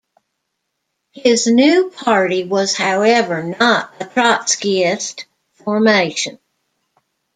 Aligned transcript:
His 1.11 1.45
new 1.45 1.91
party 1.91 2.43
was 2.43 2.75
however 2.75 3.43
not 3.43 3.93
a 4.01 4.05
trotskyist 4.05 5.25
formation. 5.63 6.39